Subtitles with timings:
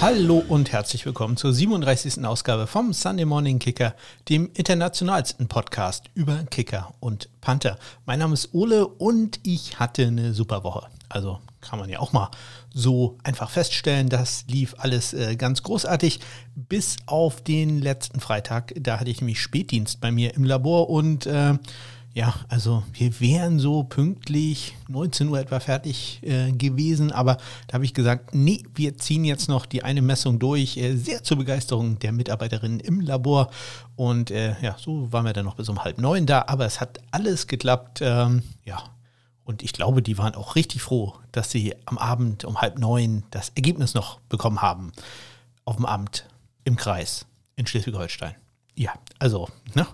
[0.00, 2.24] Hallo und herzlich willkommen zur 37.
[2.24, 3.96] Ausgabe vom Sunday Morning Kicker,
[4.28, 7.78] dem internationalsten Podcast über Kicker und Panther.
[8.06, 10.86] Mein Name ist Ole und ich hatte eine super Woche.
[11.08, 12.30] Also kann man ja auch mal
[12.72, 14.08] so einfach feststellen.
[14.08, 16.20] Das lief alles äh, ganz großartig,
[16.54, 18.74] bis auf den letzten Freitag.
[18.78, 21.54] Da hatte ich nämlich Spätdienst bei mir im Labor und äh,
[22.14, 27.84] ja, also wir wären so pünktlich 19 Uhr etwa fertig äh, gewesen, aber da habe
[27.84, 31.98] ich gesagt, nee, wir ziehen jetzt noch die eine Messung durch, äh, sehr zur Begeisterung
[31.98, 33.50] der Mitarbeiterinnen im Labor.
[33.94, 36.80] Und äh, ja, so waren wir dann noch bis um halb neun da, aber es
[36.80, 38.00] hat alles geklappt.
[38.02, 38.82] Ähm, ja,
[39.44, 43.22] und ich glaube, die waren auch richtig froh, dass sie am Abend um halb neun
[43.30, 44.92] das Ergebnis noch bekommen haben.
[45.64, 46.26] Auf dem Amt
[46.64, 48.34] im Kreis in Schleswig-Holstein.
[48.78, 49.84] Ja, also, ne?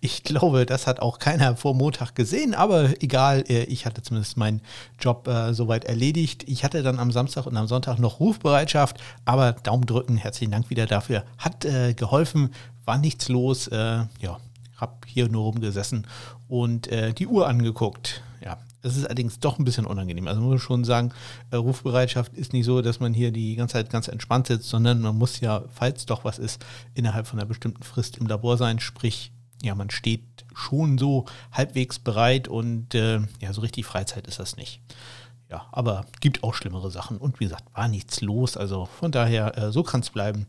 [0.00, 4.38] ich glaube, das hat auch keiner vor Montag gesehen, aber egal, äh, ich hatte zumindest
[4.38, 4.62] meinen
[4.98, 6.44] Job äh, soweit erledigt.
[6.48, 10.70] Ich hatte dann am Samstag und am Sonntag noch Rufbereitschaft, aber Daumen drücken, herzlichen Dank
[10.70, 12.48] wieder dafür, hat äh, geholfen,
[12.86, 13.68] war nichts los.
[13.68, 14.38] Äh, ja,
[14.78, 16.06] habe hier nur rumgesessen
[16.48, 18.22] und äh, die Uhr angeguckt.
[18.42, 20.28] Ja, es ist allerdings doch ein bisschen unangenehm.
[20.28, 21.12] Also muss ich schon sagen,
[21.50, 25.00] äh, Rufbereitschaft ist nicht so, dass man hier die ganze Zeit ganz entspannt sitzt, sondern
[25.00, 26.64] man muss ja, falls doch was ist,
[26.94, 28.78] innerhalb von einer bestimmten Frist im Labor sein.
[28.80, 34.38] Sprich, ja, man steht schon so halbwegs bereit und äh, ja, so richtig Freizeit ist
[34.38, 34.80] das nicht.
[35.50, 37.18] Ja, aber gibt auch schlimmere Sachen.
[37.18, 38.56] Und wie gesagt, war nichts los.
[38.56, 40.46] Also von daher, äh, so kann es bleiben.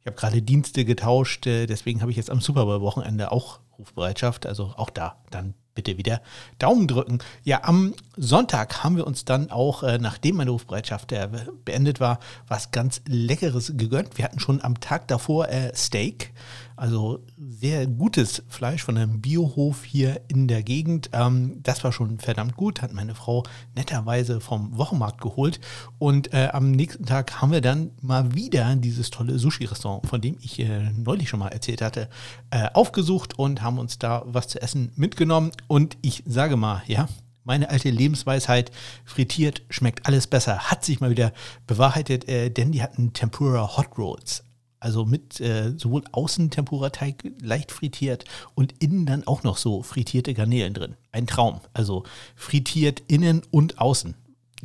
[0.00, 4.46] Ich habe gerade Dienste getauscht, äh, deswegen habe ich jetzt am Super Bowl-Wochenende auch Rufbereitschaft.
[4.46, 6.20] Also auch da dann bitte wieder
[6.58, 7.20] Daumen drücken.
[7.44, 11.28] Ja, am Sonntag haben wir uns dann auch, äh, nachdem meine Rufbereitschaft äh,
[11.64, 14.18] beendet war, was ganz Leckeres gegönnt.
[14.18, 16.32] Wir hatten schon am Tag davor äh, Steak
[16.78, 21.10] also sehr gutes Fleisch von einem Biohof hier in der Gegend.
[21.12, 25.60] Ähm, das war schon verdammt gut, hat meine Frau netterweise vom Wochenmarkt geholt.
[25.98, 30.36] Und äh, am nächsten Tag haben wir dann mal wieder dieses tolle Sushi-Restaurant, von dem
[30.40, 32.08] ich äh, neulich schon mal erzählt hatte,
[32.50, 35.50] äh, aufgesucht und haben uns da was zu essen mitgenommen.
[35.66, 37.08] Und ich sage mal, ja,
[37.44, 38.70] meine alte Lebensweisheit,
[39.04, 41.32] frittiert schmeckt alles besser, hat sich mal wieder
[41.66, 44.44] bewahrheitet, äh, denn die hatten Tempura Hot Rolls.
[44.80, 48.24] Also mit äh, sowohl außen Tempura-Teig leicht frittiert
[48.54, 50.96] und innen dann auch noch so frittierte Garnelen drin.
[51.12, 51.60] Ein Traum.
[51.72, 52.04] Also
[52.36, 54.14] frittiert innen und außen.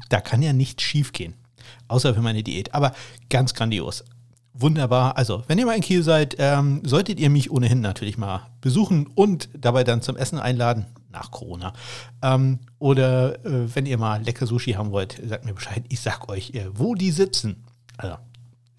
[0.09, 1.33] Da kann ja nichts schief gehen.
[1.87, 2.73] Außer für meine Diät.
[2.73, 2.93] Aber
[3.29, 4.03] ganz grandios.
[4.55, 5.17] Wunderbar.
[5.17, 9.07] Also, wenn ihr mal in Kiel seid, ähm, solltet ihr mich ohnehin natürlich mal besuchen
[9.07, 11.73] und dabei dann zum Essen einladen, nach Corona.
[12.21, 15.83] Ähm, oder äh, wenn ihr mal lecker Sushi haben wollt, sagt mir Bescheid.
[15.89, 17.63] Ich sag euch, äh, wo die sitzen.
[17.97, 18.17] Also,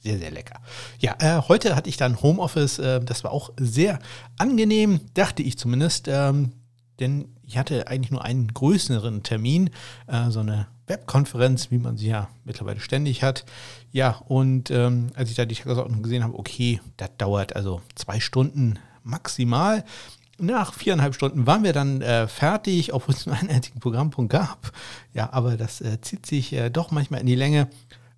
[0.05, 0.61] sehr, sehr lecker.
[0.99, 2.79] Ja, äh, heute hatte ich dann Homeoffice.
[2.79, 3.99] Äh, das war auch sehr
[4.39, 6.09] angenehm, dachte ich zumindest.
[6.09, 6.53] Ähm,
[7.01, 9.71] denn ich hatte eigentlich nur einen größeren Termin,
[10.07, 13.47] äh, so eine Webkonferenz, wie man sie ja mittlerweile ständig hat.
[13.93, 18.21] Ja, und ähm, als ich da die Tagesordnung gesehen habe, okay, das dauert also zwei
[18.21, 19.85] Stunden maximal.
[20.39, 24.73] Nach viereinhalb Stunden waren wir dann äh, fertig, obwohl es nur einen einzigen Programmpunkt gab.
[25.15, 27.69] Ja, aber das äh, zieht sich äh, doch manchmal in die Länge.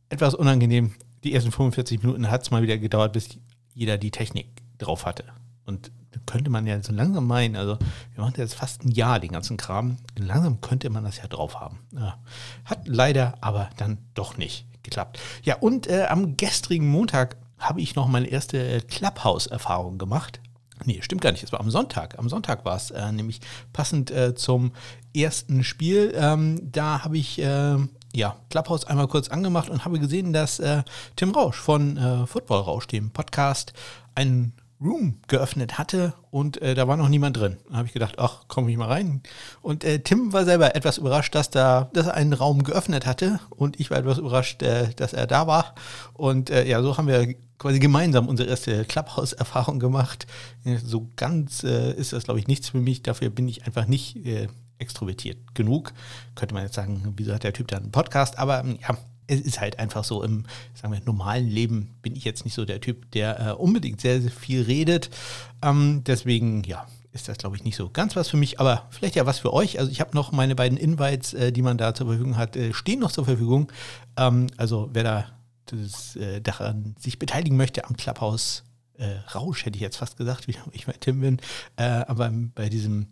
[0.09, 0.95] Etwas unangenehm
[1.25, 3.39] die ersten 45 Minuten hat es mal wieder gedauert, bis
[3.75, 5.25] jeder die Technik drauf hatte.
[5.65, 5.91] Und
[6.27, 7.79] könnte man ja so langsam meinen, also
[8.15, 11.61] wir machen jetzt fast ein Jahr den ganzen Kram, langsam könnte man das ja drauf
[11.61, 11.81] haben.
[11.93, 12.19] Ja,
[12.65, 15.21] hat leider aber dann doch nicht geklappt.
[15.43, 20.41] Ja, und äh, am gestrigen Montag habe ich noch meine erste Clubhouse-Erfahrung gemacht.
[20.85, 21.43] Nee, stimmt gar nicht.
[21.43, 22.19] Es war am Sonntag.
[22.19, 23.41] Am Sonntag war es äh, nämlich
[23.73, 24.73] passend äh, zum
[25.15, 26.13] ersten Spiel.
[26.15, 27.79] Ähm, da habe ich äh,
[28.17, 30.83] ja, Clubhouse einmal kurz angemacht und habe gesehen, dass äh,
[31.17, 33.75] Tim Rausch von äh, Football Rausch, dem Podcast,
[34.15, 37.57] einen Room geöffnet hatte und äh, da war noch niemand drin.
[37.71, 39.23] Da habe ich gedacht, ach, komme ich mal rein.
[39.63, 43.41] Und äh, Tim war selber etwas überrascht, dass, da, dass er einen Raum geöffnet hatte
[43.51, 45.75] und ich war etwas überrascht, äh, dass er da war.
[46.13, 50.27] Und äh, ja, so haben wir quasi gemeinsam unsere erste Clubhouse-Erfahrung gemacht.
[50.85, 53.03] So ganz äh, ist das, glaube ich, nichts für mich.
[53.03, 54.49] Dafür bin ich einfach nicht äh,
[54.79, 55.93] extrovertiert genug.
[56.35, 58.39] Könnte man jetzt sagen, wieso hat der Typ da einen Podcast?
[58.39, 58.97] Aber ähm, ja,
[59.27, 60.45] es ist halt einfach so, im
[60.75, 64.21] sagen wir, normalen Leben bin ich jetzt nicht so der Typ, der äh, unbedingt sehr,
[64.21, 65.11] sehr viel redet.
[65.63, 66.87] Ähm, deswegen, ja,
[67.17, 69.53] ist das, glaube ich, nicht so ganz was für mich, aber vielleicht ja was für
[69.53, 69.79] euch.
[69.79, 72.73] Also ich habe noch meine beiden Invites, äh, die man da zur Verfügung hat, äh,
[72.73, 73.73] stehen noch zur Verfügung.
[74.17, 75.27] Ähm, also wer da
[75.67, 78.63] das, äh, daran sich beteiligen möchte am Clubhouse
[78.99, 81.41] äh, Rausch, hätte ich jetzt fast gesagt, wie ich bei Tim bin,
[81.77, 83.09] äh, aber bei diesem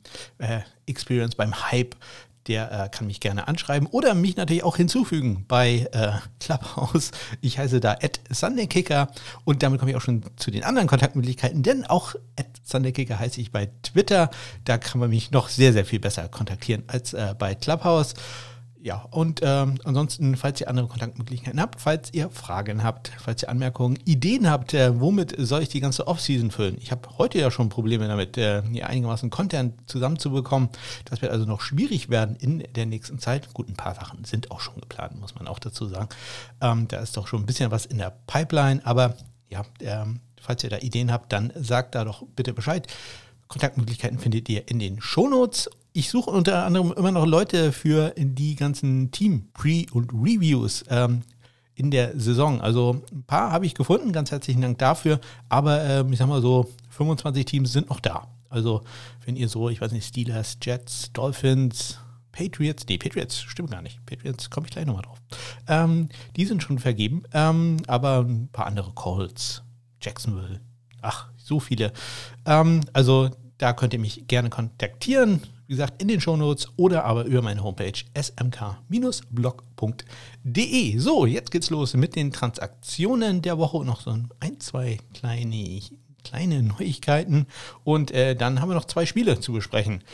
[0.87, 1.97] Experience, beim Hype,
[2.47, 7.11] der äh, kann mich gerne anschreiben oder mich natürlich auch hinzufügen bei äh, Clubhouse.
[7.41, 9.09] Ich heiße da at SundayKicker
[9.45, 13.41] und damit komme ich auch schon zu den anderen Kontaktmöglichkeiten, denn auch at SundayKicker heiße
[13.41, 14.31] ich bei Twitter.
[14.65, 18.15] Da kann man mich noch sehr, sehr viel besser kontaktieren als äh, bei Clubhouse
[18.85, 23.49] Ja, und ähm, ansonsten, falls ihr andere Kontaktmöglichkeiten habt, falls ihr Fragen habt, falls ihr
[23.49, 26.77] Anmerkungen, Ideen habt, äh, womit soll ich die ganze Offseason füllen?
[26.79, 30.69] Ich habe heute ja schon Probleme damit, äh, hier einigermaßen Content zusammenzubekommen.
[31.07, 33.55] Das wird also noch schwierig werden in der nächsten Zeit.
[33.55, 36.11] Gut, ein paar Sachen sind auch schon geplant, muss man auch dazu sagen.
[36.61, 39.17] Ähm, da ist doch schon ein bisschen was in der Pipeline, aber
[39.49, 42.87] ja, ähm, falls ihr da Ideen habt, dann sagt da doch bitte Bescheid.
[43.55, 48.57] Kontaktmöglichkeiten findet ihr in den Shownotes ich suche unter anderem immer noch Leute für die
[48.57, 51.23] ganzen Team-Pre- und Reviews ähm,
[51.77, 52.61] in der Saison.
[52.61, 55.21] Also ein paar habe ich gefunden, ganz herzlichen Dank dafür.
[55.49, 58.27] Aber ähm, ich sag mal so, 25 Teams sind noch da.
[58.49, 58.83] Also
[59.25, 62.01] wenn ihr so, ich weiß nicht, Steelers, Jets, Dolphins,
[62.33, 64.05] Patriots, nee, Patriots stimmt gar nicht.
[64.05, 65.23] Patriots komme ich gleich nochmal drauf.
[65.69, 69.63] Ähm, die sind schon vergeben, ähm, aber ein paar andere Colts,
[70.01, 70.61] Jacksonville,
[71.03, 71.93] ach, so viele.
[72.47, 77.25] Ähm, also da könnt ihr mich gerne kontaktieren wie gesagt, in den Shownotes oder aber
[77.25, 79.09] über meine Homepage smk-blog.de.
[80.99, 84.11] So, jetzt geht's los mit den Transaktionen der Woche noch so
[84.41, 85.81] ein, zwei kleine,
[86.23, 87.47] kleine Neuigkeiten.
[87.83, 90.05] Und äh, dann haben wir noch zwei Spiele zu besprechen.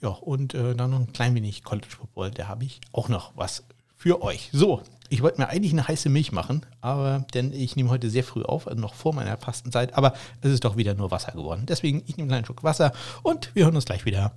[0.00, 2.30] Ja, und äh, dann noch ein klein wenig College Football.
[2.30, 3.64] Da habe ich auch noch was
[3.96, 4.48] für euch.
[4.52, 8.24] So, ich wollte mir eigentlich eine heiße Milch machen, aber denn ich nehme heute sehr
[8.24, 11.66] früh auf, also noch vor meiner Fastenzeit, aber es ist doch wieder nur Wasser geworden.
[11.66, 12.92] Deswegen, ich nehme einen kleinen Schluck Wasser
[13.22, 14.32] und wir hören uns gleich wieder.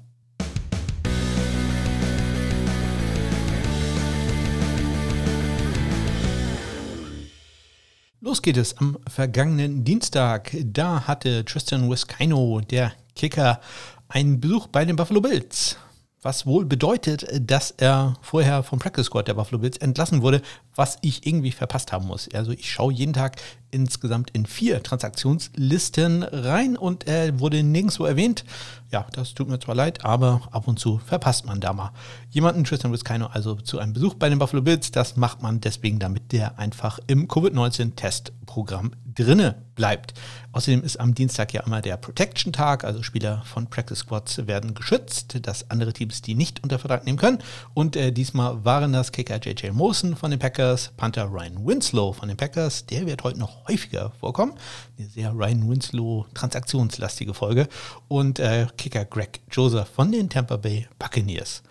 [8.19, 10.51] Los geht es am vergangenen Dienstag.
[10.61, 13.61] Da hatte Tristan Wiskino, der Kicker,
[14.09, 15.77] einen Besuch bei den Buffalo Bills
[16.21, 20.41] was wohl bedeutet, dass er vorher vom Practice Squad der Buffalo Bills entlassen wurde,
[20.75, 22.27] was ich irgendwie verpasst haben muss.
[22.33, 23.37] Also ich schaue jeden Tag
[23.71, 28.45] insgesamt in vier Transaktionslisten rein und er wurde nirgendwo erwähnt.
[28.91, 31.91] Ja, das tut mir zwar leid, aber ab und zu verpasst man da mal
[32.29, 32.63] jemanden.
[32.63, 34.91] Tristan Wiskino also zu einem Besuch bei den Buffalo Bills.
[34.91, 40.13] Das macht man deswegen, damit der einfach im Covid-19-Testprogramm drinne bleibt.
[40.53, 45.37] Außerdem ist am Dienstag ja immer der Protection-Tag, also Spieler von Practice Squads werden geschützt,
[45.45, 47.39] dass andere Teams die nicht unter Vertrag nehmen können.
[47.73, 52.27] Und äh, diesmal waren das Kicker JJ Mosen von den Packers, Panther Ryan Winslow von
[52.27, 54.53] den Packers, der wird heute noch häufiger vorkommen.
[54.97, 57.67] Eine sehr Ryan Winslow transaktionslastige Folge.
[58.07, 61.63] Und äh, Kicker Greg Joseph von den Tampa Bay Buccaneers.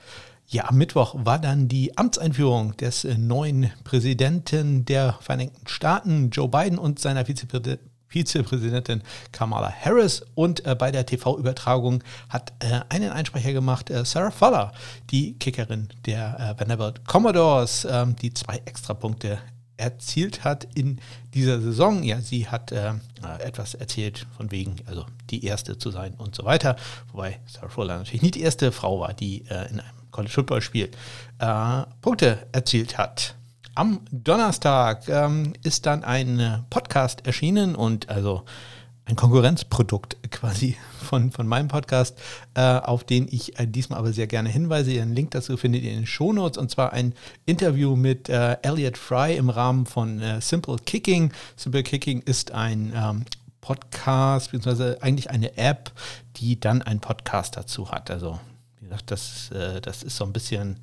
[0.49, 6.49] Ja, am Mittwoch war dann die Amtseinführung des äh, neuen Präsidenten der Vereinigten Staaten, Joe
[6.49, 9.03] Biden und seiner Vizepräsidentin
[9.33, 10.25] Kamala Harris.
[10.37, 14.71] Und äh, bei der TV-Übertragung hat äh, einen Einsprecher gemacht, äh, Sarah Fuller,
[15.11, 19.39] die Kickerin der äh, Vanderbilt Commodores, ähm, die zwei Extrapunkte
[19.77, 21.01] erzielt hat in
[21.35, 22.03] dieser Saison.
[22.03, 22.95] Ja, sie hat äh,
[23.39, 26.77] etwas erzählt von wegen, also die erste zu sein und so weiter.
[27.13, 30.63] Wobei Sarah Fuller natürlich nicht die erste Frau war, die äh, in einem College Football
[30.63, 30.91] Spiel
[31.39, 33.35] äh, Punkte erzielt hat.
[33.75, 38.45] Am Donnerstag ähm, ist dann ein Podcast erschienen und also
[39.07, 42.19] ein Konkurrenzprodukt quasi von, von meinem Podcast,
[42.55, 44.93] äh, auf den ich äh, diesmal aber sehr gerne hinweise.
[44.93, 47.15] Den Link dazu findet ihr in den Shownotes und zwar ein
[47.47, 51.33] Interview mit äh, Elliot Fry im Rahmen von äh, Simple Kicking.
[51.55, 53.25] Simple Kicking ist ein ähm,
[53.61, 55.93] Podcast, beziehungsweise eigentlich eine App,
[56.37, 58.11] die dann einen Podcast dazu hat.
[58.11, 58.41] Also
[58.81, 60.79] wie gesagt, das, äh, das ist so ein bisschen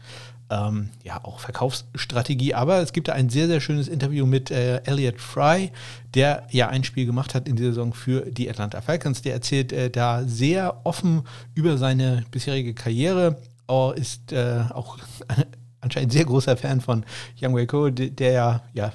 [0.49, 4.77] ähm, ja auch Verkaufsstrategie, aber es gibt da ein sehr, sehr schönes Interview mit äh,
[4.83, 5.71] Elliot Fry,
[6.13, 9.21] der ja ein Spiel gemacht hat in dieser Saison für die Atlanta Falcons.
[9.21, 11.23] Der erzählt äh, da sehr offen
[11.55, 14.97] über seine bisherige Karriere, er ist äh, auch
[15.81, 17.05] anscheinend sehr großer Fan von
[17.41, 18.93] Young Waco, der ja, ja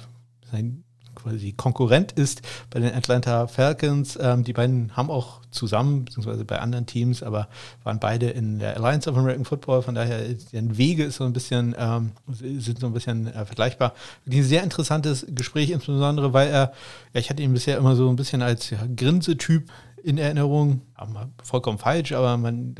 [0.51, 0.83] sein
[1.21, 4.17] quasi Konkurrent ist bei den Atlanta Falcons.
[4.21, 7.47] Ähm, die beiden haben auch zusammen, beziehungsweise bei anderen Teams, aber
[7.83, 9.81] waren beide in der Alliance of American Football.
[9.81, 10.21] Von daher,
[10.51, 13.93] deren Wege ist so ein bisschen, ähm, sind so ein bisschen äh, vergleichbar.
[14.25, 16.73] Ein sehr interessantes Gespräch, insbesondere, weil er,
[17.13, 19.69] ja, ich hatte ihn bisher immer so ein bisschen als ja, Grinse-Typ
[20.03, 20.81] in Erinnerung.
[20.93, 22.75] Aber vollkommen falsch, aber man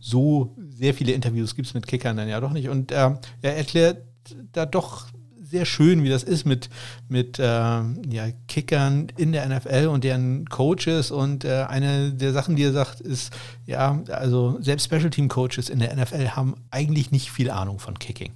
[0.00, 2.68] so sehr viele Interviews gibt es mit Kickern dann ja doch nicht.
[2.68, 3.10] Und äh,
[3.42, 4.02] er erklärt
[4.52, 5.06] da doch
[5.44, 6.70] sehr schön, wie das ist mit,
[7.08, 11.10] mit äh, ja, Kickern in der NFL und deren Coaches.
[11.10, 13.32] Und äh, eine der Sachen, die er sagt, ist,
[13.66, 17.98] ja, also selbst Special Team Coaches in der NFL haben eigentlich nicht viel Ahnung von
[17.98, 18.32] Kicking.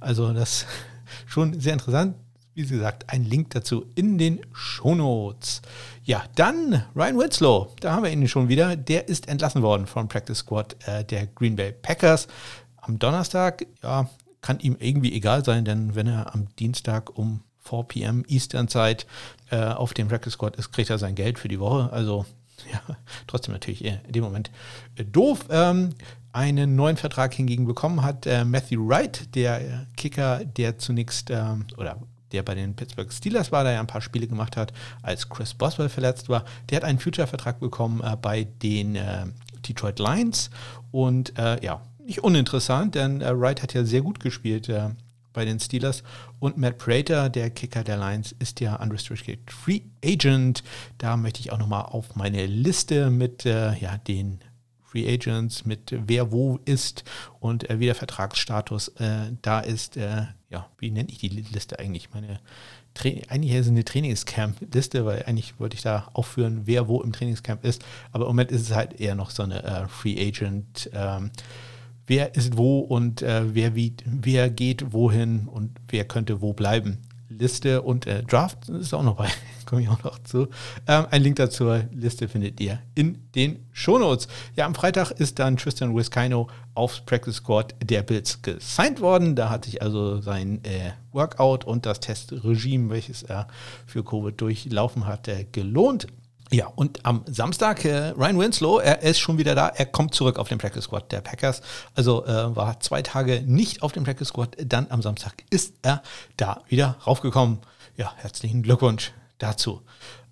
[0.00, 0.66] Also das
[1.26, 2.16] schon sehr interessant.
[2.56, 5.60] Wie gesagt, ein Link dazu in den Shownotes.
[6.04, 8.76] Ja, dann Ryan Winslow, da haben wir ihn schon wieder.
[8.76, 12.28] Der ist entlassen worden vom Practice Squad äh, der Green Bay Packers
[12.76, 13.66] am Donnerstag.
[13.82, 14.08] Ja,
[14.44, 18.24] kann ihm irgendwie egal sein, denn wenn er am Dienstag um 4 p.m.
[18.28, 19.06] Eastern Zeit
[19.50, 21.90] äh, auf dem Practice Squad ist, kriegt er sein Geld für die Woche.
[21.90, 22.26] Also
[22.70, 22.96] ja,
[23.26, 24.50] trotzdem natürlich in dem Moment
[24.96, 25.46] äh, doof.
[25.48, 25.94] Ähm,
[26.34, 28.26] einen neuen Vertrag hingegen bekommen hat.
[28.26, 31.96] Äh, Matthew Wright, der äh, Kicker, der zunächst ähm, oder
[32.32, 35.54] der bei den Pittsburgh Steelers war, der ja ein paar Spiele gemacht hat, als Chris
[35.54, 39.24] Boswell verletzt war, der hat einen Future-Vertrag bekommen äh, bei den äh,
[39.66, 40.50] Detroit Lions
[40.90, 44.68] und äh, ja, nicht uninteressant, denn äh, Wright hat ja sehr gut gespielt
[45.34, 46.02] bei den Steelers.
[46.38, 50.62] Und Matt Prater, der Kicker der Lions, ist ja unrestricted Free Agent.
[50.96, 54.40] Da möchte ich auch nochmal auf meine Liste mit äh, ja, den
[54.82, 57.04] Free Agents, mit wer wo ist
[57.40, 59.98] und äh, wie der Vertragsstatus äh, da ist.
[59.98, 62.14] Äh, ja, wie nenne ich die Liste eigentlich?
[62.14, 62.40] Meine
[62.94, 67.12] Tra eigentlich ist es eine Trainingscamp-Liste, weil eigentlich wollte ich da aufführen, wer wo im
[67.12, 67.84] Trainingscamp ist.
[68.12, 70.90] Aber im Moment ist es halt eher noch so eine äh, Free Agent.
[70.92, 71.32] Ähm,
[72.06, 76.98] wer ist wo und äh, wer, wie, wer geht wohin und wer könnte wo bleiben.
[77.38, 79.28] Liste und äh, Draft ist auch noch bei,
[79.66, 80.48] komme ich auch noch zu.
[80.86, 84.28] Ähm, ein Link dazu Liste findet ihr in den Shownotes.
[84.56, 89.36] Ja, am Freitag ist dann Tristan Wiskino aufs Practice Squad der Bills gesigned worden.
[89.36, 93.48] Da hat sich also sein äh, Workout und das Testregime, welches er
[93.86, 96.06] für Covid durchlaufen hat, äh, gelohnt.
[96.50, 99.68] Ja, und am Samstag, äh, Ryan Winslow, er ist schon wieder da.
[99.68, 101.62] Er kommt zurück auf den Practice Squad der Packers.
[101.94, 104.56] Also äh, war zwei Tage nicht auf dem Practice Squad.
[104.64, 106.02] Dann am Samstag ist er
[106.36, 107.58] da wieder raufgekommen.
[107.96, 109.82] Ja, herzlichen Glückwunsch dazu.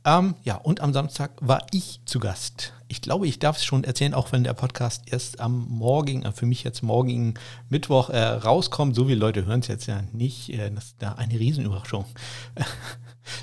[0.04, 2.72] Ähm, ja, und am Samstag war ich zu Gast.
[2.88, 6.32] Ich glaube, ich darf es schon erzählen, auch wenn der Podcast erst am morgigen, äh,
[6.32, 7.34] für mich jetzt morgigen
[7.68, 8.96] Mittwoch äh, rauskommt.
[8.96, 10.50] So viele Leute hören es jetzt ja nicht.
[10.50, 12.04] Äh, das ist da eine Riesenüberraschung.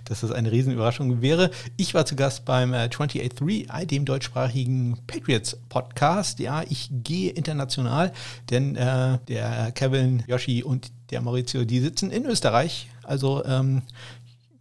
[0.09, 1.51] Dass das eine Riesenüberraschung wäre.
[1.77, 6.39] Ich war zu Gast beim äh, 283, dem deutschsprachigen Patriots Podcast.
[6.39, 8.11] Ja, ich gehe international,
[8.49, 12.89] denn äh, der Kevin, Yoshi und der Maurizio, die sitzen in Österreich.
[13.03, 13.83] Also ähm,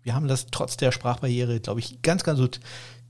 [0.02, 2.60] wir haben das trotz der Sprachbarriere, glaube ich, ganz, ganz gut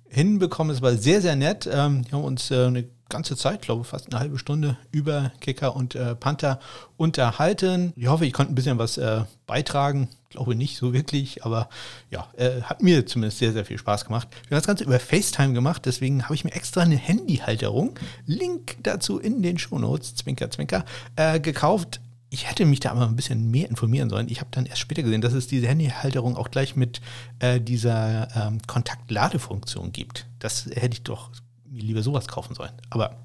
[0.08, 0.74] hinbekommen.
[0.74, 1.68] Es war sehr, sehr nett.
[1.70, 5.74] Ähm, wir haben uns äh, eine ganze Zeit, glaube fast eine halbe Stunde über Kicker
[5.74, 6.60] und äh, Panther
[6.96, 7.92] unterhalten.
[7.96, 10.08] Ich hoffe, ich konnte ein bisschen was äh, beitragen.
[10.30, 11.70] Glaube nicht so wirklich, aber
[12.10, 14.28] ja, äh, hat mir zumindest sehr, sehr viel Spaß gemacht.
[14.30, 18.76] Wir haben das Ganze über FaceTime gemacht, deswegen habe ich mir extra eine Handyhalterung, Link
[18.82, 20.84] dazu in den Shownotes, Zwinker, Zwinker,
[21.16, 24.28] äh, gekauft ich hätte mich da aber ein bisschen mehr informieren sollen.
[24.28, 27.00] Ich habe dann erst später gesehen, dass es diese Handyhalterung auch gleich mit
[27.38, 30.26] äh, dieser ähm, Kontaktladefunktion gibt.
[30.38, 31.30] Das hätte ich doch
[31.70, 32.72] mir lieber sowas kaufen sollen.
[32.90, 33.16] Aber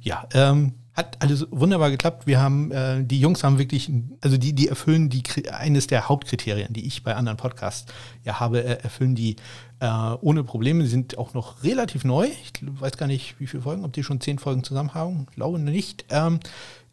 [0.00, 2.26] ja, ähm, hat alles wunderbar geklappt.
[2.26, 3.90] Wir haben, äh, die Jungs haben wirklich,
[4.20, 7.92] also die, die erfüllen die eines der Hauptkriterien, die ich bei anderen Podcasts
[8.24, 9.36] ja habe, äh, erfüllen die
[9.80, 9.86] äh,
[10.20, 10.82] ohne Probleme.
[10.82, 12.28] Die sind auch noch relativ neu.
[12.42, 15.26] Ich weiß gar nicht, wie viele Folgen, ob die schon zehn Folgen zusammen haben.
[15.30, 16.04] Ich glaube nicht.
[16.10, 16.40] Ähm,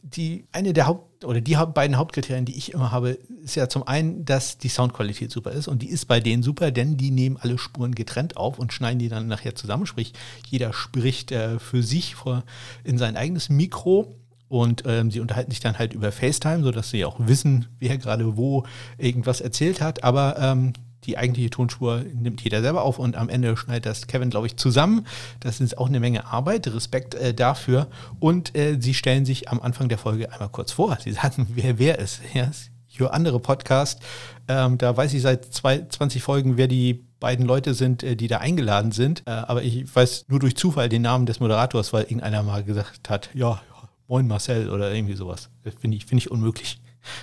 [0.06, 3.88] die eine der Haupt oder die beiden Hauptkriterien, die ich immer habe, ist ja zum
[3.88, 7.38] einen, dass die Soundqualität super ist und die ist bei denen super, denn die nehmen
[7.38, 9.88] alle Spuren getrennt auf und schneiden die dann nachher zusammen.
[9.88, 10.14] Sprich,
[10.48, 12.44] jeder spricht äh, für sich vor,
[12.84, 14.16] in sein eigenes Mikro
[14.48, 18.38] und ähm, sie unterhalten sich dann halt über FaceTime, sodass sie auch wissen, wer gerade
[18.38, 18.64] wo
[19.00, 20.04] irgendwas erzählt hat.
[20.04, 20.74] Aber ähm,
[21.06, 24.58] die eigentliche Tonspur nimmt jeder selber auf und am Ende schneidet das Kevin, glaube ich,
[24.58, 25.06] zusammen.
[25.40, 26.68] Das ist auch eine Menge Arbeit.
[26.68, 27.88] Respekt äh, dafür.
[28.20, 30.98] Und äh, sie stellen sich am Anfang der Folge einmal kurz vor.
[31.02, 32.22] Sie sagen, wer wer ist.
[32.34, 32.50] Ja,
[32.88, 34.02] für andere Podcast.
[34.48, 38.28] Ähm, da weiß ich seit zwei, 20 Folgen, wer die beiden Leute sind, äh, die
[38.28, 39.24] da eingeladen sind.
[39.26, 43.10] Äh, aber ich weiß nur durch Zufall den Namen des Moderators, weil irgendeiner mal gesagt
[43.10, 43.62] hat, ja,
[44.08, 45.50] moin Marcel oder irgendwie sowas.
[45.80, 46.80] Finde ich, find ich unmöglich.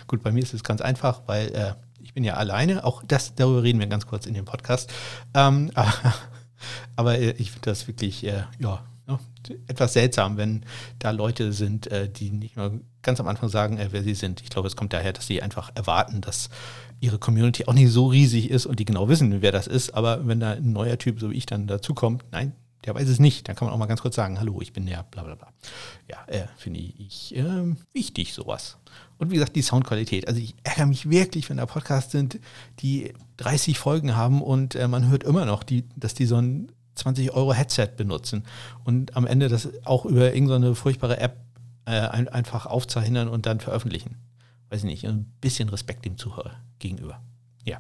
[0.06, 1.74] Gut, bei mir ist es ganz einfach, weil äh,
[2.12, 2.84] ich bin ja alleine.
[2.84, 4.92] Auch das, darüber reden wir ganz kurz in dem Podcast.
[5.32, 5.94] Ähm, aber,
[6.94, 9.18] aber, äh, ich finde das wirklich, äh, ja, ne,
[9.66, 10.62] etwas seltsam, wenn
[10.98, 14.42] da Leute sind, äh, die nicht mal ganz am Anfang sagen, äh, wer sie sind.
[14.42, 16.50] Ich glaube, es kommt daher, dass sie einfach erwarten, dass
[17.00, 19.94] ihre Community auch nicht so riesig ist und die genau wissen, wer das ist.
[19.94, 22.52] Aber wenn da ein neuer Typ, so wie ich, dann dazukommt, nein,
[22.84, 23.48] der weiß es nicht.
[23.48, 25.48] Dann kann man auch mal ganz kurz sagen, hallo, ich bin der, bla bla bla.
[26.10, 28.76] Ja, äh, finde ich äh, wichtig, sowas.
[29.22, 30.26] Und wie gesagt, die Soundqualität.
[30.26, 32.40] Also ich ärgere mich wirklich, wenn da Podcasts sind,
[32.80, 36.72] die 30 Folgen haben und äh, man hört immer noch, die, dass die so ein
[36.96, 38.42] 20 Euro Headset benutzen
[38.82, 41.36] und am Ende das auch über irgendeine furchtbare App
[41.84, 44.16] äh, ein, einfach aufzeichnen und dann veröffentlichen.
[44.70, 47.20] Weiß ich nicht, ein bisschen Respekt dem Zuhörer gegenüber.
[47.64, 47.78] Ja,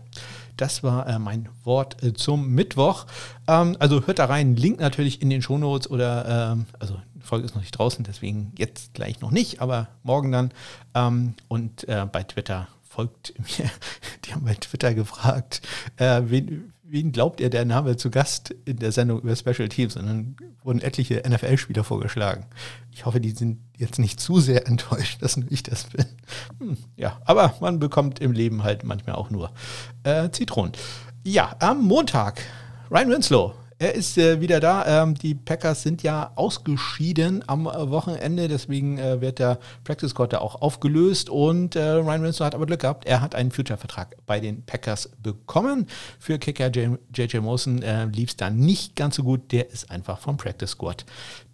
[0.56, 3.06] das war äh, mein Wort äh, zum Mittwoch.
[3.48, 7.54] Ähm, also hört da rein, Link natürlich in den Shownotes oder, ähm, also Folge ist
[7.54, 10.52] noch nicht draußen, deswegen jetzt gleich noch nicht, aber morgen dann.
[10.94, 13.70] Ähm, und äh, bei Twitter folgt mir,
[14.24, 15.62] die haben bei Twitter gefragt,
[15.96, 19.96] äh, wen, wen glaubt ihr, der Name zu Gast in der Sendung über Special Teams?
[19.96, 22.46] Und dann wurden etliche NFL-Spieler vorgeschlagen.
[22.92, 26.06] Ich hoffe, die sind jetzt nicht zu sehr enttäuscht, dass nur ich das bin.
[26.58, 29.52] Hm, ja, aber man bekommt im Leben halt manchmal auch nur
[30.04, 30.72] äh, Zitronen.
[31.24, 32.42] Ja, am Montag,
[32.90, 35.02] Ryan Winslow er ist äh, wieder da.
[35.02, 40.32] Ähm, die Packers sind ja ausgeschieden am äh, Wochenende, deswegen äh, wird der Practice Squad
[40.32, 43.06] da auch aufgelöst und äh, Ryan Winston hat aber Glück gehabt.
[43.06, 45.88] Er hat einen Future-Vertrag bei den Packers bekommen.
[46.20, 49.50] Für Kicker JJ Mosen äh, lief es da nicht ganz so gut.
[49.50, 51.04] Der ist einfach vom Practice Squad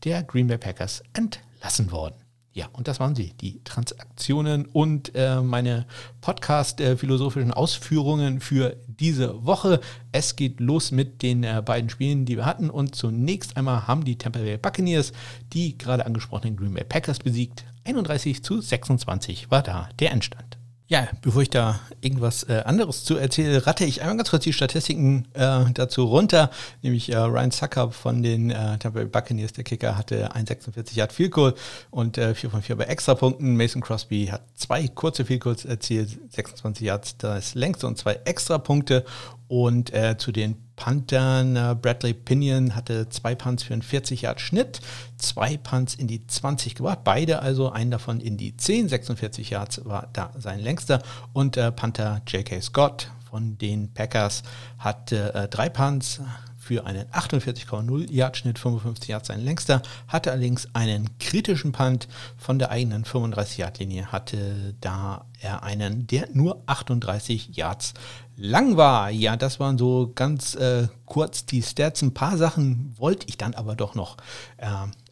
[0.04, 2.27] der Green Bay Packers entlassen worden.
[2.58, 5.86] Ja, und das waren sie, die Transaktionen und äh, meine
[6.22, 9.78] Podcast-philosophischen äh, Ausführungen für diese Woche.
[10.10, 12.68] Es geht los mit den äh, beiden Spielen, die wir hatten.
[12.68, 15.12] Und zunächst einmal haben die Tampa Bay Buccaneers
[15.52, 17.64] die gerade angesprochenen Green Bay Packers besiegt.
[17.84, 20.57] 31 zu 26 war da der Endstand.
[20.90, 24.54] Ja, bevor ich da irgendwas äh, anderes zu erzähle, ratte ich einmal ganz kurz die
[24.54, 26.50] Statistiken äh, dazu runter.
[26.80, 30.96] Nämlich äh, Ryan Sucker von den äh, Tampa Bay Buccaneers, der Kicker, hatte ein 46
[30.96, 31.54] Yard Field Goal
[31.90, 33.54] und äh, 4 von 4 bei Extrapunkten.
[33.54, 39.04] Mason Crosby hat zwei kurze Field Goals erzielt, 26 Yards das längste und zwei Extrapunkte.
[39.48, 44.40] Und äh, zu den Panthern, äh, Bradley Pinion hatte zwei Punts für einen 40 Yard
[44.40, 44.80] Schnitt,
[45.16, 49.84] zwei Punts in die 20 gebracht, beide also, einen davon in die 10, 46 Yards
[49.84, 51.02] war da sein längster.
[51.32, 52.60] Und äh, Panther J.K.
[52.60, 54.42] Scott von den Packers
[54.78, 56.20] hatte äh, drei Punts,
[56.68, 62.58] für einen 48,0 Yard Schnitt, 55 Yards sein längster, hatte allerdings einen kritischen Punt von
[62.58, 67.94] der eigenen 35 Yard Linie, hatte da er einen, der nur 38 Yards
[68.38, 69.10] lang war.
[69.10, 72.02] Ja, das waren so ganz äh, kurz die Stats.
[72.02, 74.16] Ein paar Sachen wollte ich dann aber doch noch
[74.56, 74.66] äh,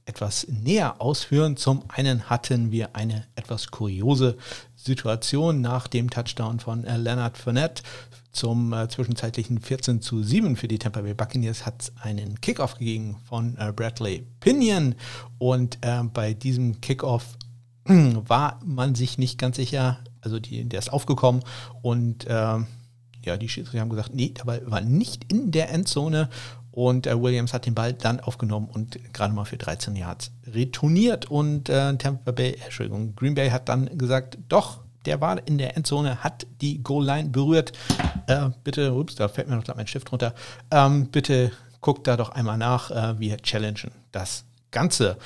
[0.06, 1.56] etwas näher ausführen.
[1.56, 4.38] Zum einen hatten wir eine etwas kuriose
[4.76, 7.82] Situation nach dem Touchdown von äh, Leonard Fournette
[8.30, 12.78] zum äh, zwischenzeitlichen 14 zu 7 für die Tampa Bay Buccaneers hat es einen Kickoff
[12.78, 14.94] gegeben von äh, Bradley Pinion
[15.38, 17.24] und äh, bei diesem Kickoff
[17.84, 21.42] war man sich nicht ganz sicher, also die, der ist aufgekommen
[21.82, 22.66] und ähm,
[23.26, 26.28] ja, die Schiedsrichter haben gesagt, nee, der Ball war nicht in der Endzone
[26.70, 31.26] und äh, Williams hat den Ball dann aufgenommen und gerade mal für 13 Yards retourniert
[31.30, 35.76] und äh, Tampa Bay, Entschuldigung, Green Bay hat dann gesagt, doch, der war in der
[35.76, 37.72] Endzone, hat die Goal-Line berührt.
[38.26, 40.34] Äh, bitte, ups, da fällt mir noch mein Stift runter.
[40.70, 42.90] Ähm, bitte guckt da doch einmal nach.
[42.90, 45.16] Äh, wir challengen das Ganze.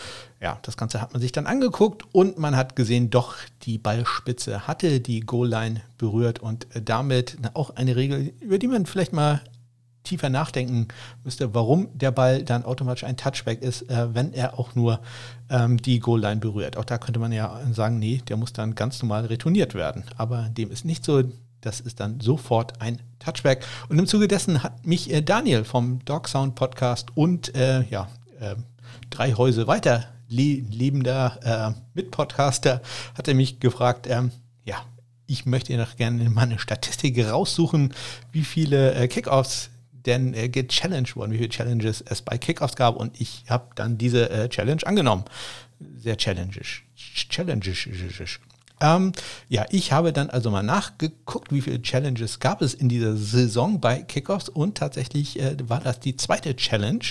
[0.40, 4.66] Ja, das Ganze hat man sich dann angeguckt und man hat gesehen, doch die Ballspitze
[4.66, 9.42] hatte die Goal-Line berührt und damit auch eine Regel, über die man vielleicht mal
[10.02, 10.88] tiefer nachdenken
[11.24, 15.00] müsste, warum der Ball dann automatisch ein Touchback ist, äh, wenn er auch nur
[15.50, 16.78] ähm, die Goal-Line berührt.
[16.78, 20.04] Auch da könnte man ja sagen, nee, der muss dann ganz normal retourniert werden.
[20.16, 21.22] Aber dem ist nicht so.
[21.60, 23.66] Das ist dann sofort ein Touchback.
[23.90, 28.08] Und im Zuge dessen hat mich äh, Daniel vom Dog Sound Podcast und äh, ja,
[28.40, 28.54] äh,
[29.10, 32.80] drei Häuser weiter lebender äh, Mitpodcaster
[33.16, 34.30] hat er mich gefragt, ähm,
[34.64, 34.76] ja,
[35.26, 37.94] ich möchte noch gerne mal eine Statistik raussuchen,
[38.32, 42.96] wie viele äh, Kickoffs denn äh, gechallenged worden, wie viele Challenges es bei Kickoffs gab
[42.96, 45.24] und ich habe dann diese äh, Challenge angenommen.
[45.98, 46.84] Sehr challengisch.
[46.96, 48.40] Challengisch.
[48.82, 49.12] Ähm,
[49.48, 53.80] ja, ich habe dann also mal nachgeguckt, wie viele Challenges gab es in dieser Saison
[53.80, 57.04] bei Kickoffs und tatsächlich äh, war das die zweite Challenge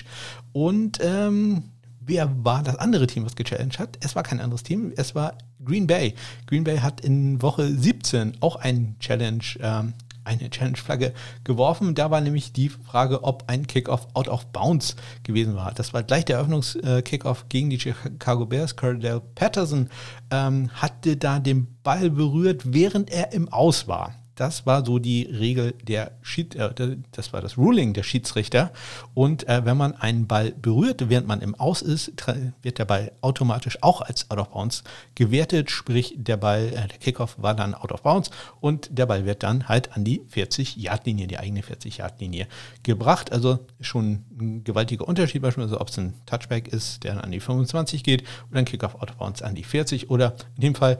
[0.51, 1.63] und ähm,
[2.09, 3.97] wer war das andere Team, was gechallenged hat?
[4.01, 6.15] Es war kein anderes Team, es war Green Bay.
[6.47, 9.93] Green Bay hat in Woche 17 auch einen Challenge ähm,
[10.25, 11.95] eine Challenge-Flagge geworfen.
[11.95, 15.73] Da war nämlich die Frage, ob ein Kickoff out of bounds gewesen war.
[15.73, 18.75] Das war gleich der Eröffnungskickoff gegen die Chicago Bears.
[18.75, 19.89] Cordell Patterson
[20.29, 24.13] ähm, hatte da den Ball berührt, während er im Aus war.
[24.39, 28.71] Das war so die Regel der Schied, äh, das war das Ruling der Schiedsrichter.
[29.13, 32.13] Und äh, wenn man einen Ball berührt, während man im Aus ist,
[32.61, 35.69] wird der Ball automatisch auch als Out of Bounds gewertet.
[35.71, 38.29] Sprich, der Ball, äh, der Kickoff war dann Out of Bounds
[38.61, 42.47] und der Ball wird dann halt an die 40-Yard-Linie, die eigene 40-Yard-Linie
[42.83, 43.33] gebracht.
[43.33, 48.05] Also schon ein gewaltiger Unterschied, beispielsweise ob es ein Touchback ist, der an die 25
[48.05, 50.97] geht oder ein Kickoff Out of Bounds an die 40 oder in dem Fall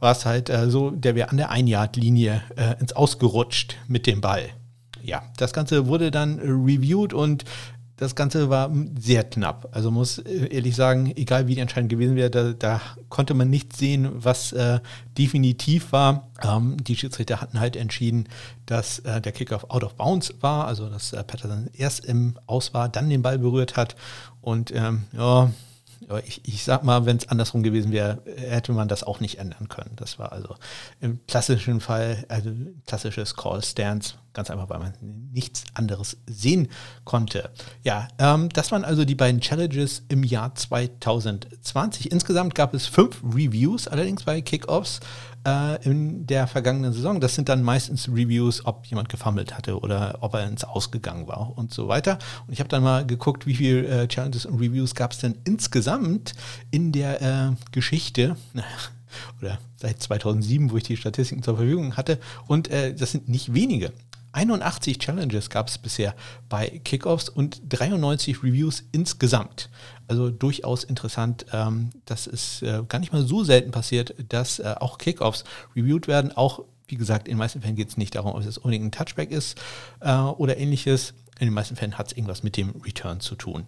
[0.00, 4.20] war es halt äh, so, der wäre an der Ein-Yard-Linie äh, ins Ausgerutscht mit dem
[4.20, 4.48] Ball.
[5.02, 7.44] Ja, das Ganze wurde dann reviewed und
[7.96, 9.68] das Ganze war sehr knapp.
[9.72, 13.48] Also muss äh, ehrlich sagen, egal wie die Entscheidung gewesen wäre, da, da konnte man
[13.48, 14.80] nicht sehen, was äh,
[15.16, 16.28] definitiv war.
[16.42, 18.28] Ähm, die Schiedsrichter hatten halt entschieden,
[18.66, 22.74] dass äh, der Kickoff out of bounds war, also dass äh, Patterson erst im Aus
[22.74, 23.96] war, dann den Ball berührt hat.
[24.42, 25.50] Und ähm, ja,
[26.24, 29.68] ich, ich sag mal, wenn es andersrum gewesen wäre, hätte man das auch nicht ändern
[29.68, 29.92] können.
[29.96, 30.54] Das war also
[31.00, 32.50] im klassischen Fall, also
[32.86, 34.92] klassisches Call Stance, ganz einfach, weil man
[35.32, 36.68] nichts anderes sehen
[37.04, 37.50] konnte.
[37.82, 42.12] Ja, ähm, das waren also die beiden Challenges im Jahr 2020.
[42.12, 45.00] Insgesamt gab es fünf Reviews, allerdings bei Kickoffs.
[45.46, 47.20] Äh, in der vergangenen Saison.
[47.20, 51.56] Das sind dann meistens Reviews, ob jemand gefummelt hatte oder ob er ins Ausgegangen war
[51.56, 52.18] und so weiter.
[52.46, 55.36] Und ich habe dann mal geguckt, wie viele äh, Challenges und Reviews gab es denn
[55.44, 56.34] insgesamt
[56.70, 58.36] in der äh, Geschichte
[59.40, 62.18] oder seit 2007, wo ich die Statistiken zur Verfügung hatte.
[62.46, 63.92] Und äh, das sind nicht wenige.
[64.36, 66.14] 81 Challenges gab es bisher
[66.50, 69.70] bei Kickoffs und 93 Reviews insgesamt.
[70.08, 71.46] Also durchaus interessant.
[71.52, 75.44] Ähm, das ist äh, gar nicht mal so selten passiert, dass äh, auch Kickoffs
[75.74, 76.36] reviewed werden.
[76.36, 78.92] Auch, wie gesagt, in den meisten Fällen geht es nicht darum, ob es unbedingt ein
[78.92, 79.58] Touchback ist
[80.00, 81.14] äh, oder ähnliches.
[81.38, 83.64] In den meisten Fällen hat es irgendwas mit dem Return zu tun.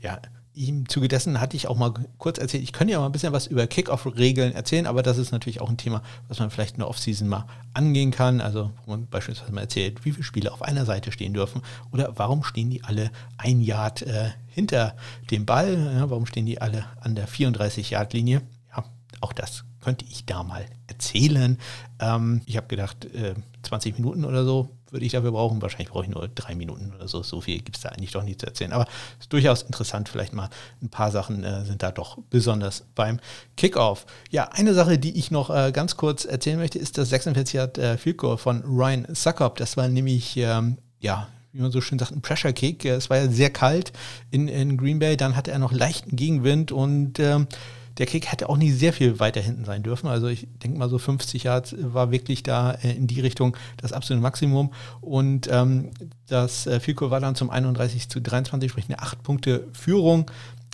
[0.00, 0.20] Ja,
[0.66, 3.32] im Zuge dessen hatte ich auch mal kurz erzählt, ich könnte ja mal ein bisschen
[3.32, 6.80] was über Kickoff-Regeln erzählen, aber das ist natürlich auch ein Thema, was man vielleicht in
[6.80, 8.40] der Offseason mal angehen kann.
[8.40, 12.12] Also wo man beispielsweise mal erzählt, wie viele Spiele auf einer Seite stehen dürfen oder
[12.16, 14.96] warum stehen die alle ein Yard äh, hinter
[15.30, 18.42] dem Ball, ja, warum stehen die alle an der 34-Yard-Linie.
[18.76, 18.84] Ja,
[19.20, 21.58] auch das könnte ich da mal erzählen.
[22.00, 25.60] Ähm, ich habe gedacht, äh, 20 Minuten oder so würde ich dafür brauchen.
[25.62, 27.22] Wahrscheinlich brauche ich nur drei Minuten oder so.
[27.22, 28.72] So viel gibt es da eigentlich doch nicht zu erzählen.
[28.72, 28.86] Aber
[29.18, 30.08] es ist durchaus interessant.
[30.08, 30.50] Vielleicht mal
[30.82, 33.20] ein paar Sachen äh, sind da doch besonders beim
[33.56, 34.06] Kickoff.
[34.30, 37.78] Ja, eine Sache, die ich noch äh, ganz kurz erzählen möchte, ist das 46 Yard
[37.78, 39.56] äh, Field Goal von Ryan Suckup.
[39.56, 42.84] Das war nämlich, ähm, ja, wie man so schön sagt, ein Pressure Kick.
[42.84, 43.92] Es war ja sehr kalt
[44.30, 45.16] in, in Green Bay.
[45.16, 47.46] Dann hatte er noch leichten Gegenwind und ähm,
[47.98, 50.06] der Kick hätte auch nicht sehr viel weiter hinten sein dürfen.
[50.06, 53.92] Also ich denke mal so 50 Yards war wirklich da äh, in die Richtung das
[53.92, 54.72] absolute Maximum.
[55.00, 55.90] Und ähm,
[56.28, 60.30] das äh, Fico war dann zum 31 zu 23, sprich eine 8 Punkte Führung.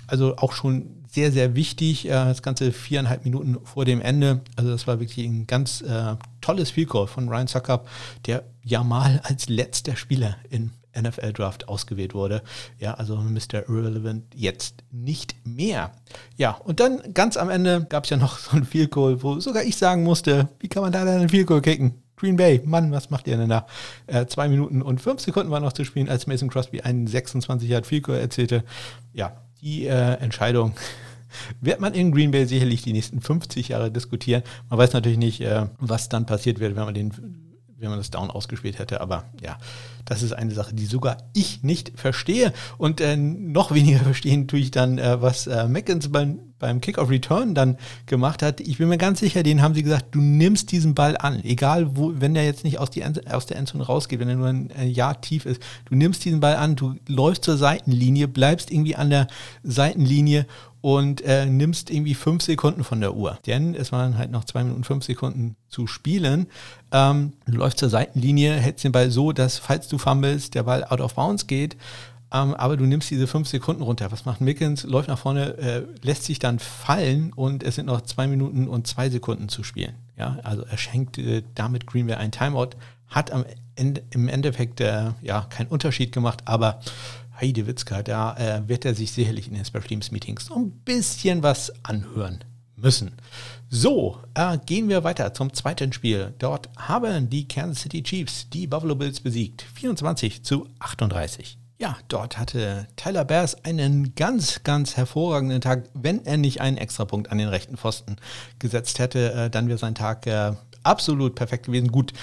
[0.06, 2.06] Also auch schon sehr, sehr wichtig.
[2.06, 4.42] Äh, das Ganze viereinhalb Minuten vor dem Ende.
[4.56, 7.88] Also das war wirklich ein ganz äh, tolles Field von Ryan Suckup,
[8.26, 12.42] der ja mal als letzter Spieler in NFL Draft ausgewählt wurde.
[12.78, 13.68] Ja, also Mr.
[13.68, 15.92] Irrelevant jetzt nicht mehr.
[16.36, 19.40] Ja, und dann ganz am Ende gab es ja noch so ein Field Goal, wo
[19.40, 22.02] sogar ich sagen musste, wie kann man da denn ein Field Goal kicken?
[22.16, 23.66] Green Bay, Mann, was macht ihr denn da?
[24.06, 27.68] Äh, zwei Minuten und fünf Sekunden waren noch zu spielen, als Mason Crosby einen 26
[27.68, 28.64] Yard Field Goal erzählte.
[29.12, 30.74] Ja, die äh, Entscheidung
[31.60, 34.42] wird man in Green Bay sicherlich die nächsten 50 Jahre diskutieren.
[34.70, 37.12] Man weiß natürlich nicht, äh, was dann passiert wird, wenn man den
[37.84, 39.00] wenn man das Down ausgespielt hätte.
[39.00, 39.58] Aber ja,
[40.04, 42.52] das ist eine Sache, die sogar ich nicht verstehe.
[42.78, 47.10] Und äh, noch weniger verstehen tue ich dann, äh, was äh, Meckens beim, beim Kick-Off
[47.10, 48.60] Return dann gemacht hat.
[48.60, 51.42] Ich bin mir ganz sicher, denen haben sie gesagt, du nimmst diesen Ball an.
[51.44, 54.48] Egal, wo, wenn der jetzt nicht aus, die, aus der Endzone rausgeht, wenn er nur
[54.48, 55.62] ein Jahr tief ist.
[55.86, 59.28] Du nimmst diesen Ball an, du läufst zur Seitenlinie, bleibst irgendwie an der
[59.62, 60.46] Seitenlinie
[60.84, 63.38] und äh, nimmst irgendwie fünf Sekunden von der Uhr.
[63.46, 66.46] Denn es waren halt noch zwei Minuten fünf Sekunden zu spielen.
[66.92, 70.84] Ähm, du läufst zur Seitenlinie, hältst den Ball so, dass falls du fummelst, der Ball
[70.84, 71.78] out of bounds geht.
[72.30, 74.12] Ähm, aber du nimmst diese fünf Sekunden runter.
[74.12, 74.82] Was macht Mickens?
[74.82, 78.86] Läuft nach vorne, äh, lässt sich dann fallen und es sind noch zwei Minuten und
[78.86, 79.94] zwei Sekunden zu spielen.
[80.18, 82.76] Ja, also er schenkt äh, damit Green Bay ein Timeout,
[83.08, 86.80] hat am Ende, im Endeffekt äh, ja keinen Unterschied gemacht, aber
[87.44, 90.70] Heide Witzka, da äh, wird er sich sicherlich in den Special Teams Meetings so ein
[90.70, 92.42] bisschen was anhören
[92.74, 93.12] müssen.
[93.68, 96.32] So, äh, gehen wir weiter zum zweiten Spiel.
[96.38, 99.60] Dort haben die Kansas City Chiefs die Buffalo Bills besiegt.
[99.74, 101.58] 24 zu 38.
[101.78, 105.84] Ja, dort hatte Tyler Bears einen ganz, ganz hervorragenden Tag.
[105.92, 108.16] Wenn er nicht einen Extrapunkt an den rechten Pfosten
[108.58, 110.52] gesetzt hätte, äh, dann wäre sein Tag äh,
[110.82, 111.88] absolut perfekt gewesen.
[111.88, 112.14] Gut,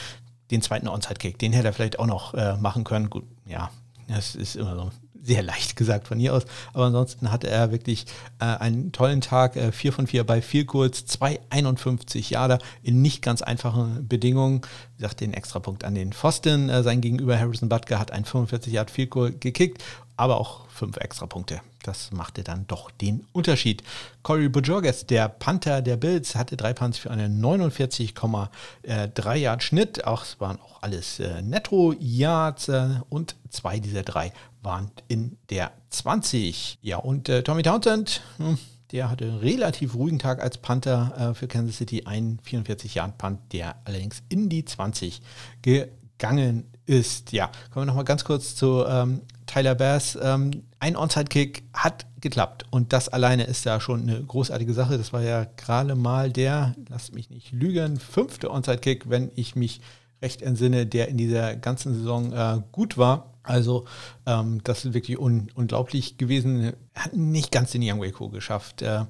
[0.50, 3.12] den zweiten Onside-Kick, den hätte er vielleicht auch noch äh, machen können.
[3.12, 3.70] Gut, ja,
[4.08, 4.92] das ist immer so
[5.24, 6.44] sehr leicht gesagt von hier aus.
[6.74, 8.06] Aber ansonsten hatte er wirklich
[8.40, 9.56] äh, einen tollen Tag.
[9.56, 14.62] Äh, 4 von 4 bei viel kurz, 2,51 Jahre in nicht ganz einfachen Bedingungen.
[14.98, 16.70] Wie gesagt, den Extrapunkt an den Pfosten.
[16.70, 19.84] Äh, sein Gegenüber Harrison Butker hat ein 45 Yard Field Goal gekickt,
[20.18, 21.62] aber auch fünf Extrapunkte.
[21.84, 23.84] Das machte dann doch den Unterschied.
[24.22, 30.06] Corey Bojorges, der Panther der Bills, hatte drei Punts für einen 49,3 Yard Schnitt.
[30.06, 35.72] Auch es waren auch alles äh, Netto-Yards äh, und zwei dieser drei waren in der
[35.90, 36.78] 20.
[36.82, 38.60] Ja, und äh, Tommy Townsend, hm,
[38.92, 43.18] der hatte einen relativ ruhigen Tag als Panther äh, für Kansas City, ein 44 Jahren
[43.18, 45.22] Punt, der allerdings in die 20
[45.62, 47.32] gegangen ist.
[47.32, 50.18] Ja, kommen wir nochmal ganz kurz zu ähm, Tyler Bass.
[50.22, 54.98] Ähm, ein Onside-Kick hat geklappt und das alleine ist ja schon eine großartige Sache.
[54.98, 59.82] Das war ja gerade mal der, lasst mich nicht lügen, fünfte Onside-Kick, wenn ich mich
[60.24, 63.34] recht entsinne, der in dieser ganzen Saison äh, gut war.
[63.44, 63.86] Also
[64.26, 66.74] ähm, das ist wirklich un unglaublich gewesen.
[66.96, 68.82] Hat nicht ganz den Young Waco geschafft.
[68.82, 69.06] Äh,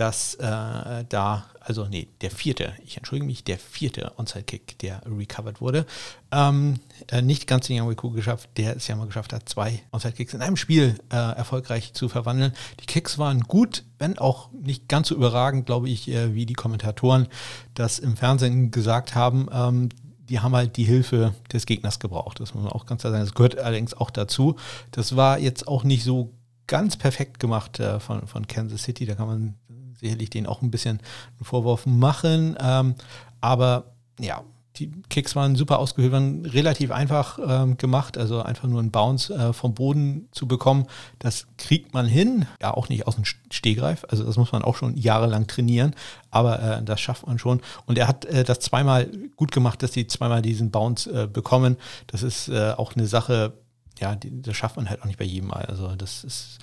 [0.00, 5.60] dass äh, da, also nee, der vierte, ich entschuldige mich, der vierte Onside-Kick, der recovered
[5.60, 5.84] wurde,
[6.32, 10.32] ähm, äh, nicht ganz den Yamaku geschafft, der es ja mal geschafft hat, zwei Onside-Kicks
[10.32, 12.54] in einem Spiel äh, erfolgreich zu verwandeln.
[12.80, 16.54] Die Kicks waren gut, wenn auch nicht ganz so überragend, glaube ich, äh, wie die
[16.54, 17.28] Kommentatoren
[17.74, 19.48] das im Fernsehen gesagt haben.
[19.52, 19.90] Ähm,
[20.30, 22.40] die haben halt die Hilfe des Gegners gebraucht.
[22.40, 23.24] Das muss man auch ganz klar sagen.
[23.24, 24.56] Das gehört allerdings auch dazu.
[24.92, 26.32] Das war jetzt auch nicht so
[26.66, 29.04] ganz perfekt gemacht äh, von, von Kansas City.
[29.04, 29.59] Da kann man
[30.00, 32.56] sicherlich denen auch ein bisschen einen Vorwurf machen.
[32.60, 32.94] Ähm,
[33.40, 34.42] aber ja,
[34.80, 39.32] die Kicks waren super ausgehöhlt, waren relativ einfach ähm, gemacht, also einfach nur einen Bounce
[39.32, 40.86] äh, vom Boden zu bekommen,
[41.18, 44.76] das kriegt man hin, ja auch nicht aus dem Stehgreif, also das muss man auch
[44.76, 45.94] schon jahrelang trainieren,
[46.30, 47.60] aber äh, das schafft man schon.
[47.86, 51.76] Und er hat äh, das zweimal gut gemacht, dass sie zweimal diesen Bounce äh, bekommen,
[52.06, 53.52] das ist äh, auch eine Sache,
[53.98, 56.58] ja, die, das schafft man halt auch nicht bei jedem Mal, also das ist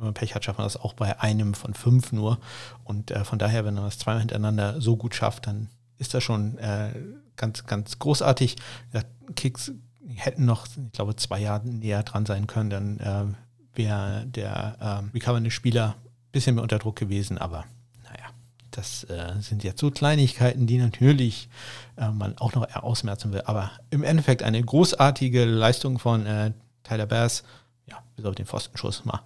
[0.00, 2.38] wenn man Pech hat, schafft man das auch bei einem von fünf nur.
[2.84, 6.24] Und äh, von daher, wenn man das zweimal hintereinander so gut schafft, dann ist das
[6.24, 6.90] schon äh,
[7.36, 8.56] ganz, ganz großartig.
[8.92, 9.02] Ja,
[9.36, 9.72] Kicks
[10.16, 15.14] hätten noch, ich glaube, zwei Jahre näher dran sein können, dann äh, wäre der äh,
[15.14, 17.64] recovernde Spieler ein bisschen mehr unter Druck gewesen, aber
[18.04, 18.30] naja,
[18.70, 21.48] das äh, sind jetzt so Kleinigkeiten, die natürlich
[21.96, 23.42] äh, man auch noch ausmerzen will.
[23.44, 27.44] Aber im Endeffekt eine großartige Leistung von äh, Tyler Bass,
[27.86, 29.20] ja, bis auf den Pfostenschuss mal,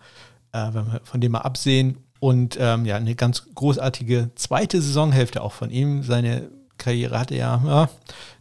[0.55, 1.99] äh, wenn wir von dem mal absehen.
[2.21, 6.03] Und ähm, ja, eine ganz großartige zweite Saisonhälfte auch von ihm.
[6.03, 7.91] Seine Karriere hatte ja, ja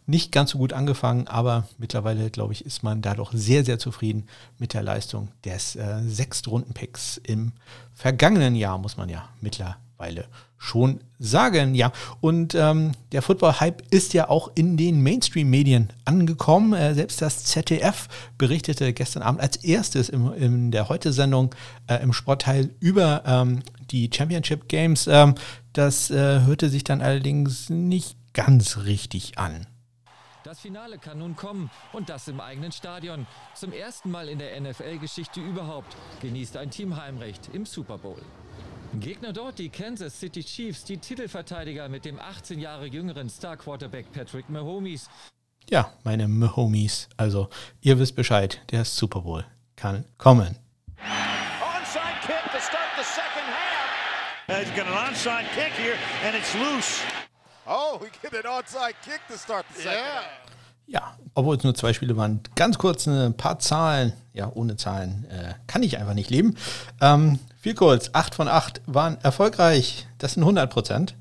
[0.06, 3.78] nicht ganz so gut angefangen, aber mittlerweile, glaube ich, ist man da doch sehr, sehr
[3.78, 4.26] zufrieden
[4.58, 7.52] mit der Leistung des äh, Sechstrunden-Picks im
[7.94, 10.26] vergangenen Jahr, muss man ja mittlerweile
[10.64, 11.74] schon sagen.
[11.74, 16.72] Ja, und ähm, der Football-Hype ist ja auch in den Mainstream-Medien angekommen.
[16.72, 21.54] Äh, selbst das ZDF berichtete gestern Abend als erstes im, in der Heute-Sendung
[21.86, 25.06] äh, im Sportteil über ähm, die Championship Games.
[25.06, 25.34] Ähm,
[25.74, 29.66] das äh, hörte sich dann allerdings nicht ganz richtig an.
[30.44, 33.26] Das Finale kann nun kommen und das im eigenen Stadion.
[33.54, 38.20] Zum ersten Mal in der NFL-Geschichte überhaupt genießt ein Team Heimrecht im Super Bowl.
[39.00, 44.48] Gegner dort die Kansas City Chiefs, die Titelverteidiger mit dem 18 Jahre jüngeren Star-Quarterback Patrick
[44.48, 45.08] Mahomes.
[45.68, 47.08] Ja, meine Mahomes.
[47.16, 47.48] Also,
[47.80, 49.44] ihr wisst Bescheid, der Super Bowl
[49.76, 50.56] kann kommen.
[50.98, 53.84] Onside kick to start the second half.
[54.46, 57.02] He's got an onside kick here and it's loose.
[57.66, 60.43] Oh, we get an onside kick to start the second yeah.
[60.86, 64.12] Ja, obwohl es nur zwei Spiele waren, ganz kurz ein paar Zahlen.
[64.32, 66.56] Ja, ohne Zahlen äh, kann ich einfach nicht leben.
[67.00, 70.06] Ähm, viel kurz, 8 von 8 waren erfolgreich.
[70.18, 71.14] Das sind 100 Prozent.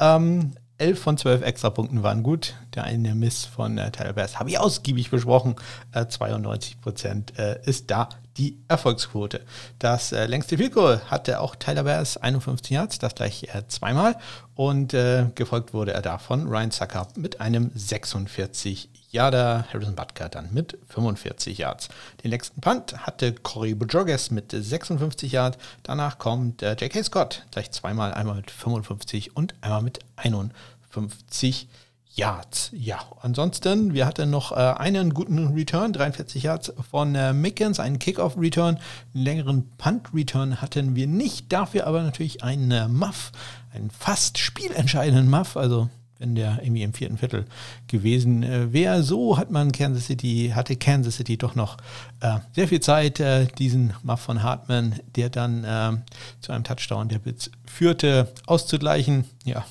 [0.00, 2.54] Ähm, 11 von 12 Extrapunkten waren gut.
[2.74, 5.56] Der eine Miss von äh, Tyler Bass habe ich ausgiebig besprochen.
[5.92, 9.40] Äh, 92 Prozent äh, ist da die Erfolgsquote.
[9.80, 14.16] Das äh, längste Field Goal hatte auch Tyler Bass 51 Yards, das gleich äh, zweimal.
[14.54, 20.52] Und äh, gefolgt wurde er davon Ryan Zucker mit einem 46 Yarder, Harrison Butker dann
[20.52, 21.88] mit 45 Yards.
[22.22, 25.58] Den nächsten Punt hatte Corey Bojoges mit 56 Yards.
[25.82, 27.02] Danach kommt äh, J.K.
[27.02, 31.88] Scott gleich zweimal, einmal mit 55 und einmal mit 51 Yards.
[32.18, 32.70] Yards.
[32.72, 38.00] Ja, ansonsten, wir hatten noch äh, einen guten Return, 43 Yards von äh, Mickens, einen
[38.00, 38.78] Kickoff-Return,
[39.14, 43.30] einen längeren Punt-Return hatten wir nicht, dafür aber natürlich einen äh, Muff,
[43.72, 47.46] einen fast spielentscheidenden Muff, also wenn der irgendwie im vierten Viertel
[47.86, 49.02] gewesen äh, wäre.
[49.02, 51.76] So hat man Kansas City, hatte Kansas City doch noch
[52.20, 55.92] äh, sehr viel Zeit, äh, diesen Muff von Hartman, der dann äh,
[56.40, 59.24] zu einem Touchdown der Blitz führte, auszugleichen.
[59.44, 59.64] Ja,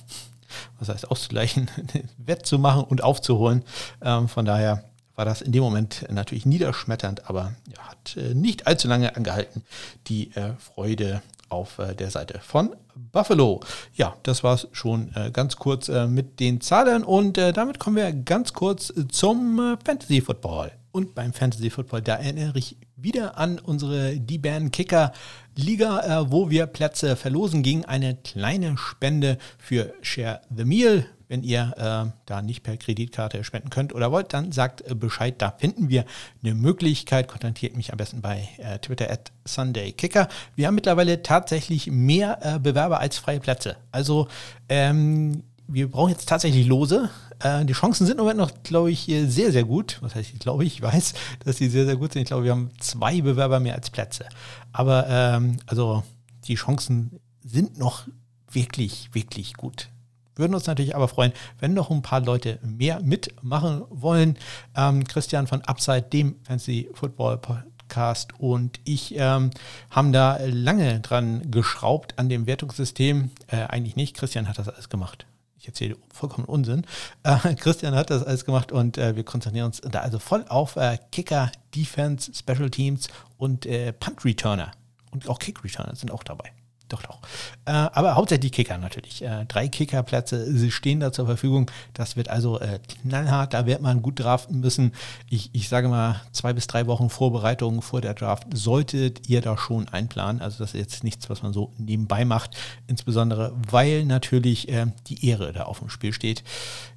[0.79, 1.69] was heißt auszugleichen,
[2.17, 3.63] wettzumachen und aufzuholen.
[4.01, 8.67] Ähm, von daher war das in dem Moment natürlich niederschmetternd, aber ja, hat äh, nicht
[8.67, 9.63] allzu lange angehalten,
[10.07, 13.62] die Freude auf äh, der Seite von Buffalo.
[13.93, 17.95] Ja, das war es schon äh, ganz kurz äh, mit den Zahlen und damit kommen
[17.95, 20.71] wir ganz kurz zum Fantasy Football.
[20.91, 25.12] Und beim Fantasy Football, da erinnere ich wieder an unsere D-Band Kicker
[25.55, 31.05] Liga, wo wir Plätze verlosen gegen eine kleine Spende für Share the Meal.
[31.27, 35.35] Wenn ihr äh, da nicht per Kreditkarte spenden könnt oder wollt, dann sagt äh, Bescheid.
[35.37, 36.05] Da finden wir
[36.41, 37.27] eine Möglichkeit.
[37.27, 40.29] Kontaktiert mich am besten bei äh, Twitter at SundayKicker.
[40.55, 43.75] Wir haben mittlerweile tatsächlich mehr äh, Bewerber als freie Plätze.
[43.91, 44.27] Also
[44.69, 47.09] ähm, wir brauchen jetzt tatsächlich Lose.
[47.39, 49.97] Äh, die Chancen sind im Moment noch, glaube ich, sehr, sehr gut.
[50.01, 51.13] Was heißt, ich glaube, ich weiß,
[51.45, 52.21] dass die sehr, sehr gut sind.
[52.21, 54.25] Ich glaube, wir haben zwei Bewerber mehr als Plätze.
[54.71, 56.03] Aber ähm, also
[56.45, 58.07] die Chancen sind noch
[58.49, 59.89] wirklich, wirklich gut.
[60.38, 64.38] Würden uns natürlich aber freuen, wenn noch ein paar Leute mehr mitmachen wollen.
[64.76, 69.52] Ähm, Christian von Upside, dem Fancy Football Podcast und ich ähm,
[69.89, 73.32] haben da lange dran geschraubt an dem Wertungssystem.
[73.47, 75.26] Äh, eigentlich nicht, Christian hat das alles gemacht.
[75.58, 76.86] Ich erzähle vollkommen Unsinn.
[77.23, 80.76] Äh, Christian hat das alles gemacht und äh, wir konzentrieren uns da also voll auf
[80.76, 84.71] äh, Kicker, Defense, Special Teams und äh, Punt Returner.
[85.12, 86.52] Und auch Kick Returner sind auch dabei.
[86.89, 87.19] Doch, doch.
[87.65, 89.21] Äh, aber hauptsächlich Kicker natürlich.
[89.21, 91.69] Äh, drei Kickerplätze stehen da zur Verfügung.
[91.93, 93.54] Das wird also äh, knallhart.
[93.54, 94.93] Da wird man gut draften müssen.
[95.30, 99.58] Ich, ich sage mal, zwei bis drei Wochen Vorbereitung vor der Draft solltet ihr da
[99.58, 100.41] schon einplanen.
[100.41, 102.56] Also das ist jetzt nichts, was man so nebenbei macht.
[102.88, 106.43] Insbesondere, weil natürlich äh, die Ehre da auf dem Spiel steht.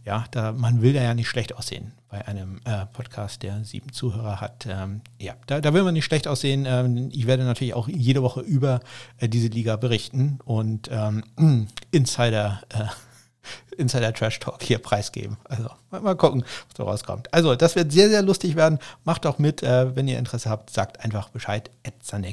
[0.05, 3.93] Ja, da, man will da ja nicht schlecht aussehen bei einem äh, Podcast, der sieben
[3.93, 4.67] Zuhörer hat.
[4.69, 6.67] Ähm, ja, da, da will man nicht schlecht aussehen.
[6.67, 8.81] Ähm, ich werde natürlich auch jede Woche über
[9.19, 11.23] äh, diese Liga berichten und ähm,
[11.93, 15.37] Insider, äh, Insider Trash Talk hier preisgeben.
[15.45, 17.33] Also mal, mal, gucken, was da rauskommt.
[17.33, 18.81] Also, das wird sehr, sehr lustig werden.
[19.05, 21.71] Macht doch mit, äh, wenn ihr Interesse habt, sagt einfach Bescheid.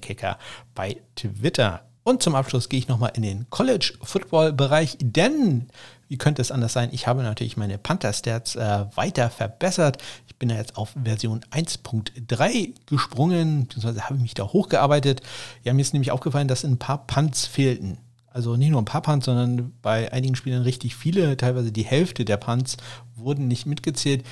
[0.02, 0.38] Kicker
[0.74, 1.84] bei Twitter.
[2.04, 5.68] Und zum Abschluss gehe ich nochmal in den College-Football-Bereich, denn
[6.08, 6.89] wie könnte es anders sein?
[6.91, 9.98] Ich habe natürlich meine Panther-Stats äh, weiter verbessert.
[10.28, 15.22] Ich bin ja jetzt auf Version 1.3 gesprungen, beziehungsweise habe mich da hochgearbeitet.
[15.63, 17.98] Ja, mir ist nämlich aufgefallen, dass ein paar Punts fehlten.
[18.30, 22.24] Also nicht nur ein paar Punts, sondern bei einigen Spielern richtig viele, teilweise die Hälfte
[22.24, 22.78] der Punts
[23.15, 24.24] wurden nicht mitgezählt.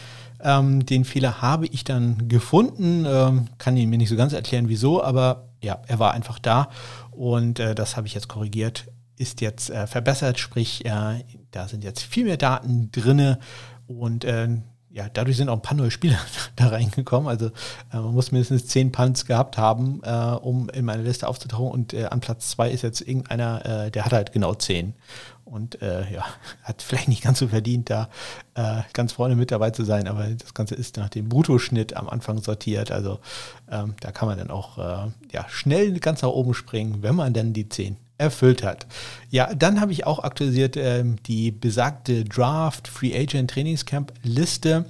[0.41, 4.69] Ähm, den Fehler habe ich dann gefunden, ähm, kann Ihnen mir nicht so ganz erklären,
[4.69, 6.69] wieso, aber ja, er war einfach da
[7.09, 8.85] und äh, das habe ich jetzt korrigiert
[9.17, 11.23] ist jetzt äh, verbessert, sprich, äh,
[11.55, 13.37] da sind jetzt viel mehr Daten drin
[13.87, 14.49] und äh,
[14.91, 16.19] ja, dadurch sind auch ein paar neue Spieler
[16.55, 17.27] da reingekommen.
[17.29, 21.71] Also äh, man muss mindestens zehn Punts gehabt haben, äh, um in meine Liste aufzutauchen.
[21.71, 24.93] Und äh, an Platz zwei ist jetzt irgendeiner, der hat halt genau zehn.
[25.43, 26.25] Und ja,
[26.63, 28.09] hat vielleicht nicht ganz so verdient, da
[28.93, 30.07] ganz vorne mit dabei zu sein.
[30.07, 32.91] Aber das Ganze ist nach dem Bruttoschnitt am Anfang sortiert.
[32.91, 33.19] Also
[33.69, 34.77] ähm, da kann man dann auch
[35.31, 38.87] ja, schnell ganz nach oben springen, wenn man dann die zehn erfüllt hat.
[39.29, 44.85] Ja, dann habe ich auch aktualisiert ähm, die besagte Draft Free Agent Trainingscamp Liste.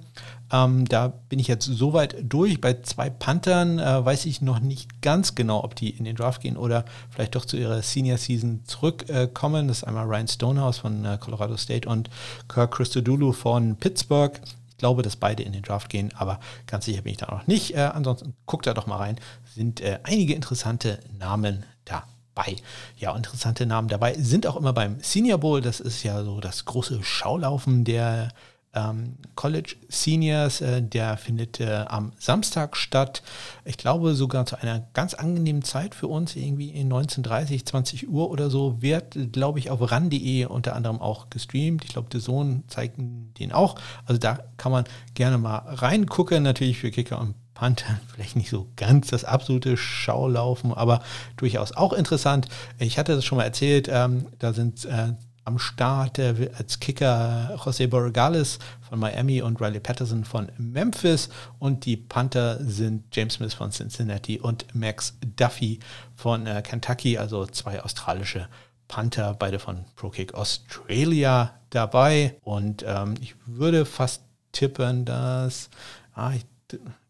[0.51, 2.61] Ähm, da bin ich jetzt soweit durch.
[2.61, 6.41] Bei zwei Panthern äh, weiß ich noch nicht ganz genau, ob die in den Draft
[6.41, 9.65] gehen oder vielleicht doch zu ihrer Senior Season zurückkommen.
[9.65, 12.09] Äh, das ist einmal Ryan Stonehouse von äh, Colorado State und
[12.47, 14.39] Kirk Christodoulou von Pittsburgh.
[14.69, 17.47] Ich glaube, dass beide in den Draft gehen, aber ganz sicher bin ich da noch
[17.47, 17.73] nicht.
[17.75, 19.15] Äh, ansonsten guckt da doch mal rein.
[19.55, 22.03] Sind äh, einige interessante Namen da
[22.35, 22.57] bei.
[22.97, 25.61] Ja, interessante Namen dabei sind auch immer beim Senior Bowl.
[25.61, 28.29] Das ist ja so das große Schaulaufen der
[28.75, 30.61] ähm, College Seniors.
[30.61, 33.23] Äh, der findet äh, am Samstag statt.
[33.63, 38.29] Ich glaube sogar zu einer ganz angenehmen Zeit für uns, irgendwie in 19.30, 20 Uhr
[38.29, 41.85] oder so, wird, glaube ich, auf ran.de unter anderem auch gestreamt.
[41.85, 43.75] Ich glaube, der Sohn zeigt den auch.
[44.05, 48.67] Also da kann man gerne mal reingucken, natürlich für Kicker und Panther vielleicht nicht so
[48.75, 51.01] ganz das absolute Schaulaufen, aber
[51.37, 52.47] durchaus auch interessant.
[52.77, 55.13] Ich hatte das schon mal erzählt, ähm, da sind äh,
[55.45, 61.85] am Start äh, als Kicker José Borregales von Miami und Riley Patterson von Memphis und
[61.85, 65.79] die Panther sind James Smith von Cincinnati und Max Duffy
[66.13, 68.49] von äh, Kentucky, also zwei australische
[68.87, 75.69] Panther, beide von ProKick Australia dabei und ähm, ich würde fast tippen, dass
[76.13, 76.45] ah, ich,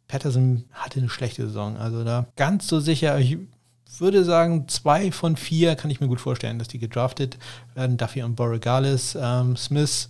[0.07, 1.77] Patterson hatte eine schlechte Saison.
[1.77, 3.37] Also da ganz so sicher, ich
[3.99, 7.37] würde sagen, zwei von vier kann ich mir gut vorstellen, dass die gedraftet
[7.73, 7.97] werden.
[7.97, 9.17] Duffy und Borregales.
[9.19, 10.09] Ähm, Smith,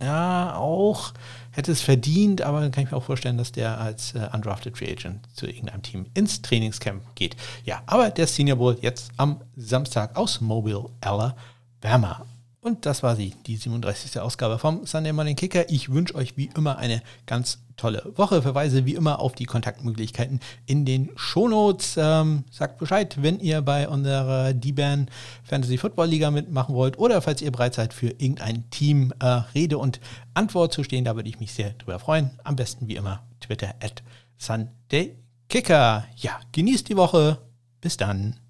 [0.00, 1.12] ja, auch
[1.52, 4.76] hätte es verdient, aber dann kann ich mir auch vorstellen, dass der als äh, undrafted
[4.76, 7.36] Free Agent zu irgendeinem Team ins Trainingscamp geht.
[7.64, 12.26] Ja, aber der Senior Bowl jetzt am Samstag aus Mobile, Alabama.
[12.66, 14.18] Und das war sie, die 37.
[14.18, 15.70] Ausgabe vom Sunday Morning Kicker.
[15.70, 18.42] Ich wünsche euch wie immer eine ganz tolle Woche.
[18.42, 21.94] Verweise wie immer auf die Kontaktmöglichkeiten in den Shownotes.
[21.96, 25.08] Ähm, sagt Bescheid, wenn ihr bei unserer D-Ban
[25.44, 29.78] Fantasy Football Liga mitmachen wollt oder falls ihr bereit seid für irgendein Team äh, Rede
[29.78, 30.00] und
[30.34, 31.04] Antwort zu stehen.
[31.04, 32.32] Da würde ich mich sehr drüber freuen.
[32.42, 34.02] Am besten wie immer Twitter at
[34.38, 35.14] Sunday
[35.48, 36.04] Kicker.
[36.16, 37.38] Ja, genießt die Woche.
[37.80, 38.40] Bis dann.